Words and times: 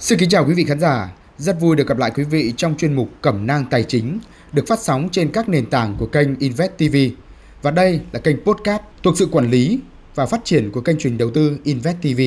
Xin 0.00 0.18
kính 0.18 0.28
chào 0.28 0.44
quý 0.44 0.54
vị 0.54 0.64
khán 0.64 0.80
giả, 0.80 1.08
rất 1.36 1.60
vui 1.60 1.76
được 1.76 1.88
gặp 1.88 1.98
lại 1.98 2.10
quý 2.14 2.24
vị 2.24 2.52
trong 2.56 2.76
chuyên 2.76 2.94
mục 2.94 3.08
Cẩm 3.22 3.46
nang 3.46 3.64
tài 3.70 3.82
chính 3.82 4.18
được 4.52 4.64
phát 4.68 4.78
sóng 4.78 5.08
trên 5.12 5.30
các 5.32 5.48
nền 5.48 5.66
tảng 5.66 5.94
của 5.98 6.06
kênh 6.06 6.38
Invest 6.38 6.72
TV. 6.78 6.96
Và 7.62 7.70
đây 7.70 8.00
là 8.12 8.20
kênh 8.20 8.36
podcast 8.44 8.82
thuộc 9.02 9.18
sự 9.18 9.28
quản 9.32 9.50
lý 9.50 9.80
và 10.14 10.26
phát 10.26 10.40
triển 10.44 10.70
của 10.70 10.80
kênh 10.80 10.98
truyền 10.98 11.18
đầu 11.18 11.30
tư 11.30 11.58
Invest 11.64 11.96
TV. 12.02 12.20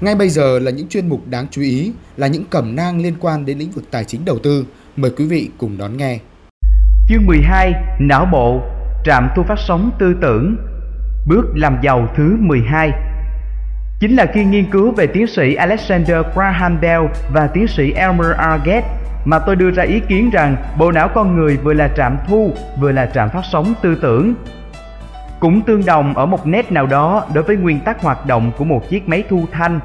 Ngay 0.00 0.14
bây 0.14 0.28
giờ 0.28 0.58
là 0.58 0.70
những 0.70 0.88
chuyên 0.88 1.08
mục 1.08 1.28
đáng 1.28 1.46
chú 1.50 1.62
ý, 1.62 1.92
là 2.16 2.26
những 2.26 2.44
cẩm 2.50 2.76
nang 2.76 3.02
liên 3.02 3.14
quan 3.20 3.44
đến 3.44 3.58
lĩnh 3.58 3.70
vực 3.70 3.84
tài 3.90 4.04
chính 4.04 4.24
đầu 4.24 4.38
tư. 4.38 4.66
Mời 4.96 5.10
quý 5.16 5.26
vị 5.26 5.50
cùng 5.58 5.78
đón 5.78 5.96
nghe. 5.96 6.18
Chương 7.08 7.26
12: 7.26 7.72
Não 8.00 8.28
bộ, 8.32 8.60
trạm 9.04 9.28
thu 9.36 9.42
phát 9.48 9.58
sóng 9.68 9.90
tư 10.00 10.14
tưởng. 10.22 10.56
Bước 11.26 11.44
làm 11.54 11.76
giàu 11.84 12.14
thứ 12.16 12.36
12 12.40 12.90
chính 14.00 14.16
là 14.16 14.26
khi 14.26 14.44
nghiên 14.44 14.70
cứu 14.70 14.90
về 14.90 15.06
tiến 15.06 15.26
sĩ 15.26 15.54
Alexander 15.54 16.16
Graham 16.34 16.80
Bell 16.80 17.02
và 17.32 17.46
tiến 17.46 17.66
sĩ 17.66 17.92
Elmer 17.92 18.26
R. 18.26 18.66
Gates 18.66 18.84
mà 19.24 19.38
tôi 19.38 19.56
đưa 19.56 19.70
ra 19.70 19.82
ý 19.82 20.00
kiến 20.00 20.30
rằng 20.30 20.56
bộ 20.78 20.92
não 20.92 21.08
con 21.14 21.36
người 21.36 21.56
vừa 21.56 21.72
là 21.72 21.88
trạm 21.96 22.16
thu 22.28 22.52
vừa 22.80 22.92
là 22.92 23.06
trạm 23.06 23.30
phát 23.30 23.42
sóng 23.52 23.74
tư 23.82 23.98
tưởng. 24.02 24.34
Cũng 25.40 25.60
tương 25.60 25.84
đồng 25.86 26.14
ở 26.14 26.26
một 26.26 26.46
nét 26.46 26.72
nào 26.72 26.86
đó 26.86 27.26
đối 27.34 27.44
với 27.44 27.56
nguyên 27.56 27.80
tắc 27.80 28.02
hoạt 28.02 28.26
động 28.26 28.52
của 28.58 28.64
một 28.64 28.88
chiếc 28.88 29.08
máy 29.08 29.24
thu 29.28 29.44
thanh, 29.52 29.80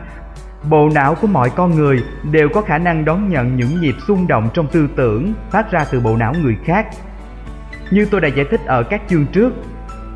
bộ 0.70 0.90
não 0.96 1.16
của 1.16 1.28
mọi 1.28 1.50
con 1.50 1.76
người 1.76 2.04
đều 2.32 2.50
có 2.50 2.62
khả 2.62 2.78
năng 2.78 3.06
đón 3.06 3.30
nhận 3.30 3.56
những 3.56 3.82
nhịp 3.82 3.96
xung 4.08 4.28
động 4.28 4.50
trong 4.54 4.68
tư 4.68 4.88
tưởng 4.96 5.34
phát 5.52 5.72
ra 5.72 5.86
từ 5.92 6.00
bộ 6.00 6.18
não 6.18 6.34
người 6.44 6.58
khác. 6.66 6.88
Như 7.92 8.08
tôi 8.12 8.22
đã 8.22 8.28
giải 8.28 8.46
thích 8.52 8.62
ở 8.66 8.84
các 8.84 9.02
chương 9.10 9.26
trước, 9.26 9.54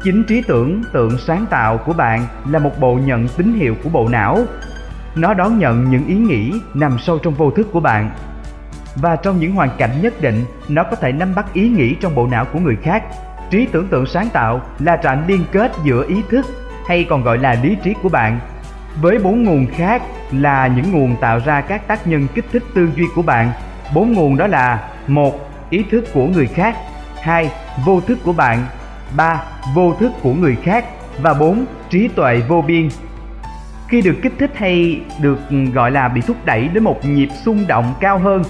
Chính 0.04 0.24
trí 0.24 0.42
tưởng 0.42 0.84
tượng 0.94 1.18
sáng 1.18 1.46
tạo 1.50 1.78
của 1.78 1.94
bạn 1.94 2.28
là 2.50 2.60
một 2.60 2.80
bộ 2.80 3.00
nhận 3.06 3.28
tín 3.28 3.54
hiệu 3.54 3.76
của 3.84 3.90
bộ 3.90 4.08
não. 4.08 4.40
Nó 5.16 5.34
đón 5.34 5.60
nhận 5.60 5.90
những 5.90 6.08
ý 6.08 6.16
nghĩ 6.16 6.54
nằm 6.74 7.00
sâu 7.00 7.20
trong 7.20 7.34
vô 7.34 7.52
thức 7.52 7.68
của 7.72 7.80
bạn. 7.80 8.12
Và 8.96 9.16
trong 9.16 9.40
những 9.40 9.52
hoàn 9.52 9.70
cảnh 9.78 10.02
nhất 10.02 10.22
định, 10.22 10.46
nó 10.70 10.84
có 10.84 10.96
thể 10.96 11.12
nắm 11.12 11.36
bắt 11.36 11.54
ý 11.54 11.70
nghĩ 11.70 11.96
trong 11.96 12.16
bộ 12.16 12.28
não 12.28 12.46
của 12.46 12.60
người 12.60 12.76
khác. 12.84 13.04
Trí 13.50 13.66
tưởng 13.66 13.88
tượng 13.88 14.06
sáng 14.06 14.30
tạo 14.34 14.62
là 14.80 14.98
trạm 15.04 15.28
liên 15.28 15.44
kết 15.52 15.72
giữa 15.84 16.06
ý 16.08 16.22
thức 16.30 16.46
hay 16.88 17.04
còn 17.10 17.24
gọi 17.24 17.38
là 17.38 17.56
lý 17.64 17.78
trí 17.84 17.94
của 18.04 18.10
bạn 18.10 18.40
với 19.02 19.20
bốn 19.20 19.44
nguồn 19.44 19.68
khác 19.68 20.02
là 20.32 20.68
những 20.68 20.92
nguồn 20.92 21.16
tạo 21.22 21.40
ra 21.46 21.62
các 21.62 21.88
tác 21.88 22.08
nhân 22.08 22.28
kích 22.36 22.46
thích 22.52 22.64
tư 22.76 22.90
duy 22.96 23.06
của 23.16 23.22
bạn. 23.22 23.52
Bốn 23.94 24.14
nguồn 24.14 24.38
đó 24.38 24.48
là 24.48 24.90
một 25.08 25.48
Ý 25.70 25.86
thức 25.92 26.06
của 26.14 26.28
người 26.28 26.48
khác 26.48 26.76
hai 27.22 27.52
Vô 27.86 28.02
thức 28.02 28.20
của 28.24 28.34
bạn 28.34 28.66
3. 29.16 29.44
Vô 29.76 29.94
thức 30.00 30.12
của 30.22 30.34
người 30.34 30.58
khác 30.64 30.86
và 31.22 31.34
4. 31.34 31.66
Trí 31.90 32.08
tuệ 32.08 32.42
vô 32.48 32.62
biên. 32.68 32.90
Khi 33.88 34.02
được 34.02 34.16
kích 34.22 34.34
thích 34.40 34.52
hay 34.56 35.02
được 35.22 35.40
ừ, 35.50 35.58
gọi 35.74 35.92
là 35.92 36.08
bị 36.08 36.22
thúc 36.22 36.38
đẩy 36.46 36.68
đến 36.68 36.84
một 36.84 37.06
nhịp 37.06 37.30
xung 37.46 37.68
động 37.68 37.94
cao 38.00 38.20
hơn 38.20 38.44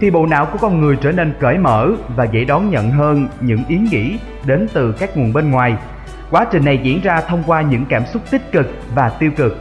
thì 0.00 0.10
bộ 0.10 0.26
não 0.26 0.46
của 0.46 0.58
con 0.58 0.80
người 0.80 0.96
trở 0.96 1.12
nên 1.12 1.34
cởi 1.40 1.58
mở 1.58 1.90
và 2.16 2.24
dễ 2.24 2.44
đón 2.44 2.70
nhận 2.70 2.90
hơn 2.90 3.28
những 3.40 3.64
ý 3.68 3.78
nghĩ 3.78 4.18
đến 4.46 4.66
từ 4.72 4.92
các 4.92 5.16
nguồn 5.16 5.32
bên 5.32 5.50
ngoài. 5.50 5.76
Quá 6.30 6.46
trình 6.52 6.64
này 6.64 6.80
diễn 6.82 7.00
ra 7.00 7.20
thông 7.20 7.42
qua 7.46 7.62
những 7.62 7.84
cảm 7.88 8.06
xúc 8.06 8.22
tích 8.30 8.52
cực 8.52 8.66
và 8.94 9.08
tiêu 9.08 9.30
cực. 9.36 9.58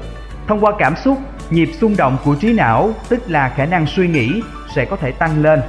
Thông 0.48 0.60
qua 0.60 0.72
cảm 0.80 0.96
xúc, 0.96 1.18
nhịp 1.50 1.70
xung 1.80 1.98
động 1.98 2.18
của 2.26 2.36
trí 2.36 2.54
não, 2.54 2.94
tức 3.10 3.22
là 3.28 3.50
khả 3.50 3.66
năng 3.66 3.86
suy 3.86 4.08
nghĩ 4.08 4.42
sẽ 4.76 4.86
có 4.86 4.96
thể 4.96 5.12
tăng 5.12 5.42
lên. 5.42 5.62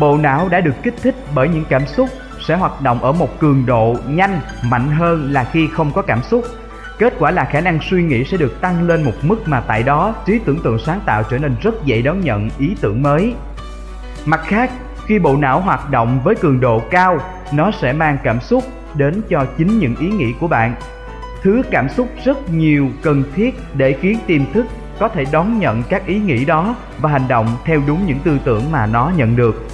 Bộ 0.00 0.16
não 0.16 0.48
đã 0.48 0.60
được 0.60 0.74
kích 0.82 0.94
thích 1.02 1.14
bởi 1.34 1.48
những 1.48 1.64
cảm 1.68 1.86
xúc 1.86 2.08
sẽ 2.42 2.56
hoạt 2.56 2.80
động 2.80 3.02
ở 3.02 3.12
một 3.12 3.38
cường 3.40 3.66
độ 3.66 3.96
nhanh, 4.08 4.40
mạnh 4.62 4.88
hơn 4.88 5.32
là 5.32 5.44
khi 5.52 5.68
không 5.72 5.92
có 5.92 6.02
cảm 6.02 6.22
xúc. 6.22 6.44
Kết 6.98 7.14
quả 7.18 7.30
là 7.30 7.44
khả 7.44 7.60
năng 7.60 7.78
suy 7.90 8.02
nghĩ 8.02 8.24
sẽ 8.24 8.36
được 8.36 8.60
tăng 8.60 8.82
lên 8.88 9.02
một 9.02 9.12
mức 9.22 9.48
mà 9.48 9.60
tại 9.60 9.82
đó 9.82 10.14
trí 10.26 10.38
tưởng 10.44 10.62
tượng 10.62 10.78
sáng 10.78 11.00
tạo 11.06 11.22
trở 11.30 11.38
nên 11.38 11.56
rất 11.62 11.74
dễ 11.84 12.02
đón 12.02 12.20
nhận 12.20 12.50
ý 12.58 12.76
tưởng 12.80 13.02
mới. 13.02 13.34
Mặt 14.24 14.40
khác, 14.44 14.70
khi 15.06 15.18
bộ 15.18 15.36
não 15.36 15.60
hoạt 15.60 15.90
động 15.90 16.20
với 16.24 16.34
cường 16.34 16.60
độ 16.60 16.82
cao, 16.90 17.18
nó 17.52 17.70
sẽ 17.70 17.92
mang 17.92 18.18
cảm 18.24 18.40
xúc 18.40 18.64
đến 18.94 19.22
cho 19.28 19.46
chính 19.58 19.78
những 19.78 19.96
ý 19.96 20.08
nghĩ 20.08 20.32
của 20.40 20.48
bạn. 20.48 20.74
Thứ 21.42 21.62
cảm 21.70 21.88
xúc 21.88 22.08
rất 22.24 22.50
nhiều 22.50 22.88
cần 23.02 23.24
thiết 23.34 23.54
để 23.74 23.96
khiến 24.00 24.18
tiềm 24.26 24.52
thức 24.52 24.66
có 24.98 25.08
thể 25.08 25.24
đón 25.32 25.58
nhận 25.58 25.82
các 25.82 26.06
ý 26.06 26.18
nghĩ 26.18 26.44
đó 26.44 26.74
và 26.98 27.10
hành 27.10 27.28
động 27.28 27.46
theo 27.64 27.80
đúng 27.86 28.06
những 28.06 28.18
tư 28.18 28.38
tưởng 28.44 28.72
mà 28.72 28.86
nó 28.86 29.12
nhận 29.16 29.36
được. 29.36 29.66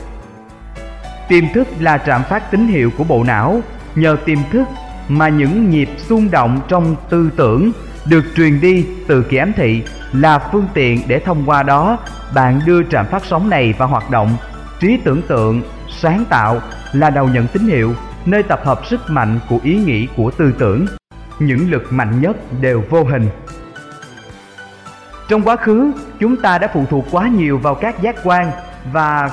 Tiềm 1.28 1.44
thức 1.55 1.69
là 1.81 1.99
trạm 1.99 2.22
phát 2.22 2.50
tín 2.50 2.69
hiệu 2.69 2.91
của 2.99 3.05
bộ 3.05 3.25
não, 3.25 3.61
nhờ 3.94 4.16
tiềm 4.25 4.39
thức 4.50 4.65
mà 5.09 5.28
những 5.28 5.71
nhịp 5.71 5.89
xung 5.97 6.31
động 6.31 6.61
trong 6.69 6.97
tư 7.11 7.31
tưởng 7.37 7.72
được 8.06 8.25
truyền 8.37 8.61
đi 8.61 8.87
từ 9.06 9.22
kỳ 9.22 9.37
ám 9.37 9.53
thị 9.56 9.83
là 10.12 10.38
phương 10.38 10.67
tiện 10.75 11.00
để 11.06 11.19
thông 11.19 11.43
qua 11.47 11.62
đó 11.62 11.99
bạn 12.34 12.61
đưa 12.67 12.83
trạm 12.83 13.06
phát 13.06 13.25
sóng 13.25 13.50
này 13.50 13.75
vào 13.78 13.88
hoạt 13.88 14.11
động. 14.11 14.37
Trí 14.81 14.99
tưởng 15.05 15.22
tượng, 15.22 15.62
sáng 15.88 16.25
tạo 16.28 16.61
là 16.93 17.11
đầu 17.11 17.28
nhận 17.28 17.47
tín 17.47 17.62
hiệu, 17.62 17.94
nơi 18.27 18.43
tập 18.43 18.61
hợp 18.65 18.87
sức 18.87 19.00
mạnh 19.09 19.38
của 19.49 19.59
ý 19.62 19.75
nghĩ 19.75 20.09
của 20.17 20.31
tư 20.31 20.55
tưởng. 20.59 20.87
Những 21.38 21.71
lực 21.71 21.93
mạnh 21.93 22.21
nhất 22.21 22.37
đều 22.61 22.84
vô 22.91 23.05
hình. 23.05 23.28
Trong 25.28 25.43
quá 25.43 25.56
khứ, 25.56 25.93
chúng 26.21 26.37
ta 26.37 26.59
đã 26.59 26.69
phụ 26.75 26.84
thuộc 26.91 27.06
quá 27.11 27.28
nhiều 27.28 27.59
vào 27.59 27.75
các 27.75 28.03
giác 28.03 28.17
quan 28.25 28.50
và 28.93 29.31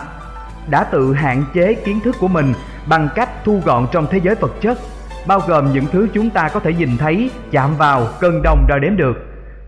đã 0.69 0.83
tự 0.83 1.13
hạn 1.13 1.43
chế 1.53 1.73
kiến 1.73 1.99
thức 2.03 2.15
của 2.19 2.27
mình 2.27 2.53
bằng 2.89 3.09
cách 3.15 3.29
thu 3.43 3.61
gọn 3.65 3.87
trong 3.91 4.07
thế 4.11 4.19
giới 4.23 4.35
vật 4.35 4.51
chất, 4.61 4.77
bao 5.27 5.39
gồm 5.47 5.73
những 5.73 5.85
thứ 5.91 6.07
chúng 6.13 6.29
ta 6.29 6.49
có 6.49 6.59
thể 6.59 6.73
nhìn 6.73 6.89
thấy, 6.97 7.31
chạm 7.51 7.77
vào, 7.77 8.07
cân 8.19 8.41
đồng 8.43 8.65
đo 8.67 8.77
đếm 8.79 8.97
được. 8.97 9.17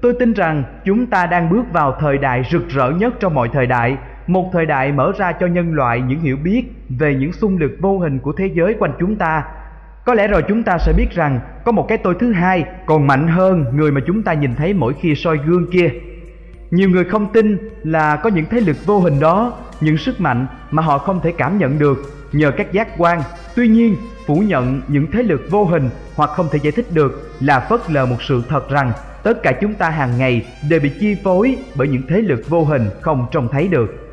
Tôi 0.02 0.14
tin 0.20 0.34
rằng 0.34 0.64
chúng 0.86 1.06
ta 1.06 1.26
đang 1.26 1.50
bước 1.50 1.64
vào 1.72 1.98
thời 2.00 2.18
đại 2.18 2.44
rực 2.52 2.70
rỡ 2.70 2.90
nhất 2.90 3.14
trong 3.20 3.34
mọi 3.34 3.50
thời 3.54 3.66
đại, 3.66 3.98
một 4.28 4.50
thời 4.54 4.66
đại 4.66 4.92
mở 4.92 5.12
ra 5.18 5.32
cho 5.32 5.48
nhân 5.48 5.74
loại 5.74 6.02
những 6.02 6.20
hiểu 6.20 6.38
biết 6.44 6.64
về 6.90 7.16
những 7.16 7.34
xung 7.34 7.58
lực 7.58 7.72
vô 7.80 8.00
hình 8.00 8.20
của 8.20 8.34
thế 8.38 8.50
giới 8.54 8.76
quanh 8.80 8.92
chúng 9.00 9.16
ta. 9.16 9.44
Có 10.06 10.14
lẽ 10.14 10.28
rồi 10.28 10.44
chúng 10.48 10.64
ta 10.64 10.78
sẽ 10.78 10.94
biết 10.98 11.08
rằng 11.12 11.40
có 11.66 11.72
một 11.72 11.86
cái 11.88 11.98
tôi 11.98 12.16
thứ 12.20 12.32
hai 12.32 12.66
còn 12.86 13.08
mạnh 13.08 13.28
hơn 13.28 13.66
người 13.74 13.92
mà 13.92 14.02
chúng 14.08 14.24
ta 14.24 14.34
nhìn 14.34 14.56
thấy 14.56 14.74
mỗi 14.74 14.94
khi 15.02 15.16
soi 15.16 15.38
gương 15.46 15.72
kia. 15.72 15.90
Nhiều 16.72 16.90
người 16.90 17.04
không 17.04 17.32
tin 17.34 17.58
là 17.84 18.16
có 18.16 18.30
những 18.30 18.46
thế 18.52 18.60
lực 18.60 18.86
vô 18.86 19.00
hình 19.00 19.20
đó, 19.20 19.54
những 19.82 19.98
sức 19.98 20.22
mạnh 20.22 20.48
mà 20.72 20.84
họ 20.84 20.98
không 20.98 21.20
thể 21.24 21.32
cảm 21.38 21.58
nhận 21.58 21.80
được 21.80 21.98
nhờ 22.32 22.52
các 22.52 22.74
giác 22.74 22.88
quan. 22.98 23.22
Tuy 23.56 23.68
nhiên, 23.68 23.96
phủ 24.26 24.36
nhận 24.36 24.82
những 24.88 25.12
thế 25.12 25.24
lực 25.24 25.42
vô 25.50 25.66
hình 25.66 25.90
hoặc 26.16 26.30
không 26.30 26.48
thể 26.52 26.60
giải 26.60 26.72
thích 26.72 26.86
được 26.94 27.32
là 27.40 27.60
phớt 27.60 27.92
lờ 27.92 28.06
một 28.06 28.22
sự 28.22 28.44
thật 28.50 28.70
rằng 28.70 28.92
tất 29.24 29.44
cả 29.44 29.52
chúng 29.62 29.74
ta 29.74 29.90
hàng 29.90 30.18
ngày 30.18 30.46
đều 30.70 30.80
bị 30.80 30.92
chi 31.00 31.16
phối 31.24 31.58
bởi 31.76 31.88
những 31.88 32.02
thế 32.08 32.22
lực 32.22 32.50
vô 32.50 32.64
hình 32.64 32.90
không 33.02 33.26
trông 33.32 33.48
thấy 33.52 33.68
được. 33.68 34.08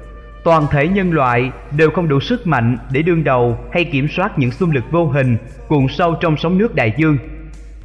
Toàn 0.45 0.67
thể 0.71 0.89
nhân 0.89 1.13
loại 1.13 1.51
đều 1.77 1.91
không 1.91 2.09
đủ 2.09 2.21
sức 2.21 2.47
mạnh 2.47 2.79
để 2.91 3.03
đương 3.03 3.25
đầu 3.25 3.59
hay 3.73 3.85
kiểm 3.85 4.09
soát 4.09 4.39
những 4.39 4.51
xung 4.51 4.71
lực 4.71 4.85
vô 4.91 5.07
hình 5.07 5.37
cuộn 5.69 5.87
sâu 5.89 6.15
trong 6.21 6.37
sóng 6.37 6.59
nước 6.59 6.75
đại 6.75 6.95
dương. 6.97 7.19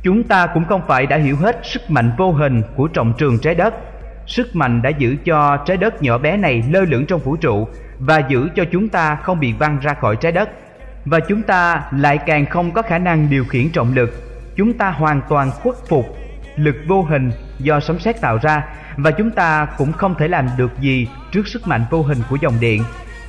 Chúng 0.04 0.24
ta 0.24 0.48
cũng 0.48 0.66
không 0.66 0.82
phải 0.88 1.06
đã 1.06 1.18
hiểu 1.18 1.36
hết 1.36 1.60
sức 1.64 1.82
mạnh 1.90 2.12
vô 2.18 2.32
hình 2.32 2.62
của 2.76 2.88
trọng 2.88 3.14
trường 3.18 3.40
trái 3.40 3.56
đất 3.56 3.74
Sức 4.30 4.56
mạnh 4.56 4.82
đã 4.82 4.90
giữ 4.90 5.16
cho 5.26 5.58
trái 5.58 5.78
đất 5.78 6.02
nhỏ 6.02 6.18
bé 6.18 6.38
này 6.38 6.64
lơ 6.70 6.82
lửng 6.82 7.06
trong 7.06 7.20
vũ 7.20 7.36
trụ 7.36 7.68
và 8.00 8.22
giữ 8.30 8.50
cho 8.56 8.64
chúng 8.72 8.90
ta 8.90 9.16
không 9.16 9.40
bị 9.40 9.54
văng 9.54 9.80
ra 9.80 9.94
khỏi 9.94 10.16
trái 10.16 10.32
đất. 10.32 10.50
Và 11.06 11.20
chúng 11.20 11.42
ta 11.42 11.84
lại 11.92 12.18
càng 12.26 12.46
không 12.46 12.72
có 12.72 12.82
khả 12.82 12.98
năng 12.98 13.30
điều 13.30 13.46
khiển 13.46 13.70
trọng 13.70 13.94
lực. 13.94 14.10
Chúng 14.56 14.74
ta 14.74 14.92
hoàn 14.92 15.22
toàn 15.30 15.52
khuất 15.52 15.76
phục 15.88 16.06
lực 16.56 16.76
vô 16.88 17.04
hình 17.04 17.32
do 17.60 17.80
sấm 17.80 18.00
sét 18.00 18.22
tạo 18.22 18.38
ra 18.42 18.64
và 18.98 19.12
chúng 19.12 19.32
ta 19.32 19.68
cũng 19.78 19.92
không 19.92 20.16
thể 20.16 20.28
làm 20.28 20.48
được 20.58 20.72
gì 20.80 21.08
trước 21.32 21.48
sức 21.48 21.68
mạnh 21.68 21.86
vô 21.90 22.02
hình 22.02 22.20
của 22.30 22.38
dòng 22.42 22.60
điện. 22.60 22.84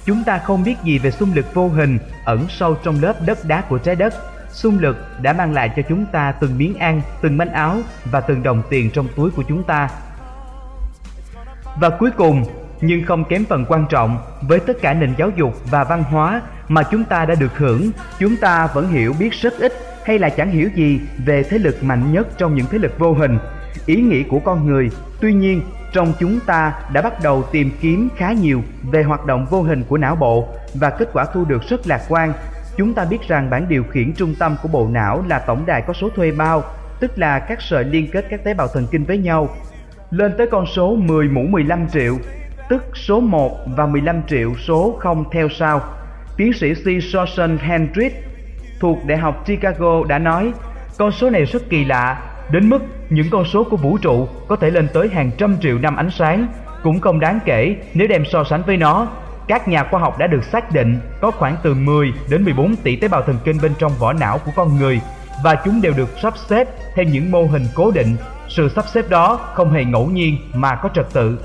Chúng 0.06 0.24
ta 0.24 0.38
không 0.38 0.64
biết 0.64 0.76
gì 0.84 0.98
về 0.98 1.10
xung 1.10 1.34
lực 1.34 1.54
vô 1.54 1.68
hình 1.68 1.98
ẩn 2.24 2.46
sâu 2.48 2.76
trong 2.84 3.02
lớp 3.02 3.14
đất 3.26 3.38
đá 3.44 3.60
của 3.60 3.78
trái 3.78 3.96
đất. 3.96 4.14
Xung 4.50 4.78
lực 4.78 4.96
đã 5.22 5.32
mang 5.32 5.52
lại 5.52 5.70
cho 5.76 5.82
chúng 5.88 6.06
ta 6.06 6.32
từng 6.32 6.58
miếng 6.58 6.78
ăn, 6.78 7.02
từng 7.22 7.36
manh 7.36 7.52
áo 7.52 7.76
và 8.04 8.20
từng 8.20 8.42
đồng 8.42 8.62
tiền 8.70 8.90
trong 8.90 9.08
túi 9.16 9.30
của 9.30 9.42
chúng 9.48 9.62
ta 9.62 9.88
và 11.76 11.90
cuối 11.90 12.10
cùng, 12.10 12.44
nhưng 12.80 13.04
không 13.04 13.24
kém 13.24 13.44
phần 13.44 13.64
quan 13.68 13.86
trọng, 13.90 14.18
với 14.42 14.60
tất 14.60 14.82
cả 14.82 14.94
nền 14.94 15.14
giáo 15.18 15.30
dục 15.36 15.70
và 15.70 15.84
văn 15.84 16.02
hóa 16.02 16.42
mà 16.68 16.82
chúng 16.90 17.04
ta 17.04 17.24
đã 17.24 17.34
được 17.34 17.58
hưởng, 17.58 17.90
chúng 18.18 18.36
ta 18.36 18.66
vẫn 18.66 18.88
hiểu 18.88 19.14
biết 19.18 19.32
rất 19.32 19.58
ít 19.58 19.72
hay 20.04 20.18
là 20.18 20.28
chẳng 20.28 20.50
hiểu 20.50 20.68
gì 20.74 21.00
về 21.26 21.42
thế 21.42 21.58
lực 21.58 21.82
mạnh 21.82 22.12
nhất 22.12 22.26
trong 22.38 22.54
những 22.54 22.66
thế 22.70 22.78
lực 22.78 22.98
vô 22.98 23.12
hình, 23.12 23.38
ý 23.86 23.96
nghĩ 23.96 24.22
của 24.22 24.38
con 24.38 24.66
người. 24.66 24.90
Tuy 25.20 25.32
nhiên, 25.32 25.62
trong 25.92 26.12
chúng 26.20 26.40
ta 26.40 26.72
đã 26.92 27.02
bắt 27.02 27.22
đầu 27.22 27.42
tìm 27.52 27.70
kiếm 27.80 28.08
khá 28.16 28.32
nhiều 28.32 28.62
về 28.92 29.02
hoạt 29.02 29.26
động 29.26 29.46
vô 29.50 29.62
hình 29.62 29.84
của 29.88 29.98
não 29.98 30.16
bộ 30.16 30.48
và 30.74 30.90
kết 30.90 31.08
quả 31.12 31.24
thu 31.24 31.44
được 31.44 31.62
rất 31.68 31.86
lạc 31.86 32.00
quan. 32.08 32.32
Chúng 32.76 32.94
ta 32.94 33.04
biết 33.04 33.28
rằng 33.28 33.50
bản 33.50 33.68
điều 33.68 33.84
khiển 33.84 34.12
trung 34.12 34.34
tâm 34.38 34.56
của 34.62 34.68
bộ 34.68 34.88
não 34.92 35.24
là 35.28 35.38
tổng 35.38 35.66
đài 35.66 35.82
có 35.82 35.92
số 35.92 36.08
thuê 36.16 36.32
bao, 36.32 36.62
tức 37.00 37.18
là 37.18 37.38
các 37.38 37.62
sợi 37.62 37.84
liên 37.84 38.08
kết 38.12 38.26
các 38.30 38.44
tế 38.44 38.54
bào 38.54 38.68
thần 38.68 38.86
kinh 38.90 39.04
với 39.04 39.18
nhau 39.18 39.48
lên 40.10 40.32
tới 40.38 40.46
con 40.46 40.66
số 40.66 40.96
10 40.96 41.28
mũ 41.28 41.40
15 41.42 41.88
triệu, 41.92 42.16
tức 42.68 42.84
số 42.94 43.20
1 43.20 43.58
và 43.76 43.86
15 43.86 44.22
triệu 44.28 44.54
số 44.66 44.96
không 45.00 45.24
theo 45.32 45.48
sau. 45.48 45.80
Tiến 46.36 46.52
sĩ 46.52 46.74
C. 46.74 47.02
Sorson 47.02 47.58
Hendricks 47.58 48.16
thuộc 48.80 48.98
Đại 49.06 49.18
học 49.18 49.46
Chicago 49.46 50.04
đã 50.04 50.18
nói, 50.18 50.52
con 50.98 51.12
số 51.12 51.30
này 51.30 51.44
rất 51.44 51.62
kỳ 51.70 51.84
lạ, 51.84 52.22
đến 52.50 52.68
mức 52.68 52.78
những 53.10 53.26
con 53.30 53.44
số 53.44 53.64
của 53.64 53.76
vũ 53.76 53.98
trụ 53.98 54.28
có 54.48 54.56
thể 54.56 54.70
lên 54.70 54.88
tới 54.92 55.08
hàng 55.08 55.30
trăm 55.38 55.56
triệu 55.60 55.78
năm 55.78 55.96
ánh 55.96 56.10
sáng, 56.10 56.46
cũng 56.82 57.00
không 57.00 57.20
đáng 57.20 57.38
kể 57.44 57.76
nếu 57.94 58.08
đem 58.08 58.24
so 58.24 58.44
sánh 58.44 58.62
với 58.62 58.76
nó. 58.76 59.08
Các 59.48 59.68
nhà 59.68 59.84
khoa 59.90 60.00
học 60.00 60.18
đã 60.18 60.26
được 60.26 60.44
xác 60.44 60.72
định 60.72 60.98
có 61.20 61.30
khoảng 61.30 61.56
từ 61.62 61.74
10 61.74 62.12
đến 62.30 62.44
14 62.44 62.76
tỷ 62.76 62.96
tế 62.96 63.08
bào 63.08 63.22
thần 63.22 63.36
kinh 63.44 63.56
bên 63.62 63.72
trong 63.78 63.92
vỏ 63.98 64.12
não 64.12 64.38
của 64.38 64.52
con 64.56 64.76
người 64.76 65.00
và 65.44 65.54
chúng 65.64 65.80
đều 65.82 65.92
được 65.96 66.08
sắp 66.22 66.34
xếp 66.48 66.68
theo 66.94 67.04
những 67.04 67.30
mô 67.30 67.44
hình 67.44 67.62
cố 67.74 67.90
định. 67.90 68.16
Sự 68.50 68.68
sắp 68.68 68.84
xếp 68.94 69.08
đó 69.08 69.40
không 69.54 69.72
hề 69.72 69.84
ngẫu 69.84 70.06
nhiên 70.06 70.36
mà 70.54 70.74
có 70.74 70.88
trật 70.94 71.06
tự. 71.12 71.38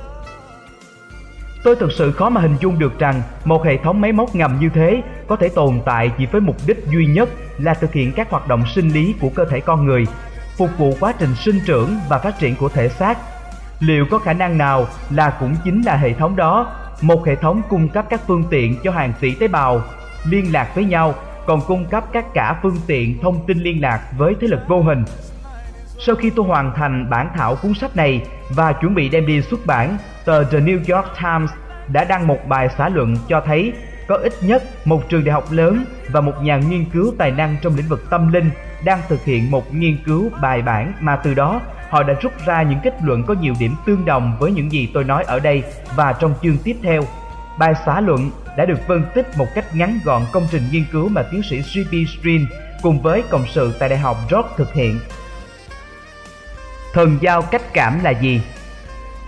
Tôi 1.64 1.76
thực 1.76 1.92
sự 1.92 2.12
khó 2.12 2.30
mà 2.30 2.42
hình 2.42 2.56
dung 2.60 2.80
được 2.80 3.00
rằng 3.00 3.22
một 3.46 3.66
hệ 3.66 3.78
thống 3.78 4.02
máy 4.02 4.12
móc 4.12 4.36
ngầm 4.36 4.58
như 4.60 4.70
thế 4.70 5.02
có 5.28 5.36
thể 5.36 5.50
tồn 5.50 5.80
tại 5.86 6.12
chỉ 6.18 6.26
với 6.26 6.42
mục 6.42 6.56
đích 6.68 6.86
duy 6.88 7.06
nhất 7.06 7.30
là 7.58 7.74
thực 7.74 7.94
hiện 7.94 8.12
các 8.12 8.30
hoạt 8.30 8.48
động 8.48 8.64
sinh 8.76 8.90
lý 8.90 9.16
của 9.20 9.30
cơ 9.30 9.46
thể 9.46 9.60
con 9.60 9.86
người, 9.86 10.06
phục 10.58 10.70
vụ 10.78 10.94
quá 11.00 11.14
trình 11.20 11.36
sinh 11.36 11.60
trưởng 11.66 11.98
và 12.10 12.20
phát 12.20 12.40
triển 12.40 12.56
của 12.56 12.70
thể 12.70 12.90
xác. 12.90 13.18
Liệu 13.80 14.06
có 14.12 14.20
khả 14.20 14.34
năng 14.34 14.58
nào 14.58 14.88
là 15.10 15.30
cũng 15.40 15.56
chính 15.64 15.82
là 15.82 15.96
hệ 15.96 16.14
thống 16.14 16.36
đó, 16.36 16.76
một 17.02 17.26
hệ 17.26 17.36
thống 17.36 17.62
cung 17.70 17.90
cấp 17.90 18.06
các 18.10 18.22
phương 18.28 18.44
tiện 18.50 18.78
cho 18.84 18.92
hàng 18.92 19.14
tỷ 19.20 19.36
tế 19.36 19.48
bào 19.48 19.82
liên 20.26 20.54
lạc 20.54 20.76
với 20.76 20.86
nhau, 20.86 21.14
còn 21.48 21.62
cung 21.68 21.86
cấp 21.86 22.06
các 22.12 22.34
cả 22.34 22.60
phương 22.64 22.78
tiện 22.88 23.22
thông 23.22 23.46
tin 23.48 23.60
liên 23.60 23.82
lạc 23.82 24.02
với 24.18 24.36
thế 24.42 24.48
lực 24.48 24.60
vô 24.68 24.82
hình. 24.82 25.04
Sau 26.00 26.16
khi 26.16 26.30
tôi 26.30 26.46
hoàn 26.46 26.74
thành 26.76 27.10
bản 27.10 27.30
thảo 27.38 27.56
cuốn 27.56 27.74
sách 27.74 27.96
này 27.96 28.22
và 28.50 28.74
chuẩn 28.74 28.96
bị 28.96 29.10
đem 29.10 29.26
đi 29.26 29.42
xuất 29.42 29.66
bản, 29.66 29.98
tờ 30.26 30.44
The 30.44 30.60
New 30.60 30.96
York 30.96 31.08
Times 31.24 31.52
đã 31.88 32.04
đăng 32.04 32.28
một 32.28 32.40
bài 32.48 32.70
xã 32.78 32.90
luận 32.90 33.16
cho 33.28 33.42
thấy 33.46 33.74
có 34.08 34.16
ít 34.16 34.34
nhất 34.42 34.64
một 34.86 35.10
trường 35.10 35.24
đại 35.24 35.34
học 35.34 35.52
lớn 35.52 35.86
và 36.12 36.22
một 36.22 36.34
nhà 36.42 36.58
nghiên 36.58 36.86
cứu 36.86 37.14
tài 37.18 37.32
năng 37.32 37.58
trong 37.62 37.76
lĩnh 37.76 37.88
vực 37.88 38.10
tâm 38.10 38.34
linh 38.34 38.50
đang 38.86 39.00
thực 39.10 39.26
hiện 39.26 39.52
một 39.52 39.74
nghiên 39.74 39.98
cứu 40.06 40.30
bài 40.42 40.62
bản 40.62 40.94
mà 41.00 41.16
từ 41.16 41.34
đó 41.34 41.62
họ 41.90 42.04
đã 42.04 42.14
rút 42.22 42.34
ra 42.46 42.64
những 42.64 42.80
kết 42.84 42.94
luận 43.04 43.24
có 43.24 43.34
nhiều 43.34 43.54
điểm 43.60 43.76
tương 43.86 44.06
đồng 44.06 44.38
với 44.40 44.52
những 44.52 44.72
gì 44.72 44.90
tôi 44.94 45.04
nói 45.04 45.24
ở 45.24 45.40
đây 45.40 45.64
và 45.96 46.14
trong 46.14 46.34
chương 46.44 46.58
tiếp 46.64 46.76
theo. 46.84 47.02
Bài 47.60 47.74
xã 47.86 48.02
luận 48.02 48.32
đã 48.58 48.66
được 48.66 48.80
phân 48.88 49.04
tích 49.16 49.38
một 49.38 49.48
cách 49.56 49.76
ngắn 49.76 50.00
gọn 50.06 50.22
công 50.32 50.48
trình 50.52 50.64
nghiên 50.72 50.86
cứu 50.92 51.10
mà 51.10 51.24
tiến 51.32 51.42
sĩ 51.50 51.62
G.P. 51.62 52.10
Strin 52.10 52.46
cùng 52.82 53.02
với 53.02 53.24
cộng 53.30 53.46
sự 53.48 53.74
tại 53.80 53.90
Đại 53.90 54.00
học 54.00 54.18
York 54.32 54.48
thực 54.58 54.74
hiện. 54.74 55.00
Thần 56.96 57.18
giao 57.22 57.42
cách 57.42 57.74
cảm 57.74 58.04
là 58.04 58.10
gì? 58.10 58.42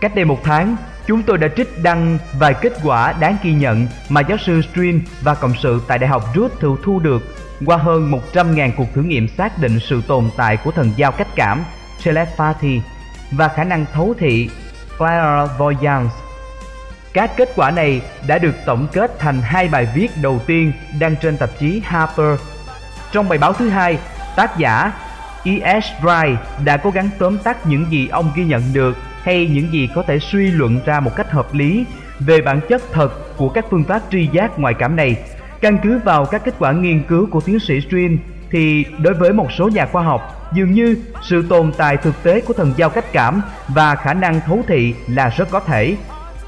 Cách 0.01 0.15
đây 0.15 0.25
một 0.25 0.39
tháng, 0.43 0.75
chúng 1.07 1.23
tôi 1.23 1.37
đã 1.37 1.47
trích 1.57 1.83
đăng 1.83 2.17
vài 2.39 2.53
kết 2.53 2.73
quả 2.83 3.13
đáng 3.19 3.37
ghi 3.43 3.53
nhận 3.53 3.87
mà 4.09 4.21
giáo 4.21 4.37
sư 4.37 4.61
Stream 4.61 5.01
và 5.21 5.33
cộng 5.33 5.53
sự 5.55 5.81
tại 5.87 5.97
Đại 5.97 6.09
học 6.09 6.23
Ruth 6.35 6.51
thu 6.59 6.77
thu 6.83 6.99
được 6.99 7.21
qua 7.65 7.77
hơn 7.77 8.11
100.000 8.33 8.71
cuộc 8.77 8.85
thử 8.93 9.01
nghiệm 9.01 9.27
xác 9.27 9.57
định 9.57 9.79
sự 9.79 10.01
tồn 10.07 10.29
tại 10.37 10.57
của 10.57 10.71
thần 10.71 10.91
giao 10.95 11.11
cách 11.11 11.27
cảm 11.35 11.63
telepathy 12.05 12.81
và 13.31 13.47
khả 13.47 13.63
năng 13.63 13.85
thấu 13.93 14.13
thị 14.19 14.49
clairvoyance. 14.97 16.15
Các 17.13 17.31
kết 17.37 17.49
quả 17.55 17.71
này 17.71 18.01
đã 18.27 18.37
được 18.37 18.55
tổng 18.65 18.87
kết 18.91 19.19
thành 19.19 19.41
hai 19.41 19.67
bài 19.67 19.87
viết 19.95 20.07
đầu 20.21 20.41
tiên 20.47 20.71
đăng 20.99 21.15
trên 21.15 21.37
tạp 21.37 21.49
chí 21.59 21.81
Harper. 21.85 22.39
Trong 23.11 23.29
bài 23.29 23.37
báo 23.37 23.53
thứ 23.53 23.69
hai, 23.69 23.97
tác 24.35 24.57
giả 24.57 24.91
E.S. 25.47 25.85
Wright 26.01 26.35
đã 26.65 26.77
cố 26.77 26.89
gắng 26.89 27.09
tóm 27.19 27.37
tắt 27.37 27.57
những 27.65 27.85
gì 27.89 28.07
ông 28.07 28.31
ghi 28.35 28.45
nhận 28.45 28.61
được 28.73 28.97
hay 29.23 29.47
những 29.47 29.71
gì 29.71 29.89
có 29.95 30.03
thể 30.03 30.19
suy 30.19 30.51
luận 30.51 30.79
ra 30.85 30.99
một 30.99 31.15
cách 31.15 31.31
hợp 31.31 31.53
lý 31.53 31.85
về 32.19 32.41
bản 32.41 32.59
chất 32.69 32.81
thật 32.91 33.37
của 33.37 33.49
các 33.49 33.65
phương 33.69 33.83
pháp 33.83 34.01
tri 34.11 34.27
giác 34.27 34.59
ngoại 34.59 34.73
cảm 34.73 34.95
này. 34.95 35.15
Căn 35.61 35.77
cứ 35.83 35.99
vào 36.05 36.25
các 36.25 36.41
kết 36.45 36.53
quả 36.59 36.71
nghiên 36.71 37.03
cứu 37.03 37.27
của 37.31 37.41
tiến 37.41 37.59
sĩ 37.59 37.81
Strin 37.81 38.17
thì 38.51 38.85
đối 39.01 39.13
với 39.13 39.33
một 39.33 39.51
số 39.51 39.69
nhà 39.69 39.85
khoa 39.85 40.03
học, 40.03 40.49
dường 40.53 40.71
như 40.71 40.97
sự 41.21 41.45
tồn 41.49 41.71
tại 41.77 41.97
thực 41.97 42.23
tế 42.23 42.41
của 42.41 42.53
thần 42.53 42.73
giao 42.77 42.89
cách 42.89 43.05
cảm 43.11 43.41
và 43.67 43.95
khả 43.95 44.13
năng 44.13 44.41
thấu 44.41 44.63
thị 44.67 44.95
là 45.07 45.29
rất 45.29 45.49
có 45.51 45.59
thể. 45.59 45.95